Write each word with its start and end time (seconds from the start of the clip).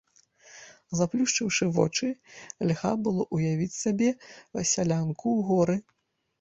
Заплюшчыўшы 0.99 1.67
вочы, 1.75 2.09
льга 2.71 2.93
было 3.09 3.29
ўявіць 3.37 3.79
сабе 3.83 4.09
сялянку 4.73 5.27
ў 5.39 5.41
горы. 5.55 5.77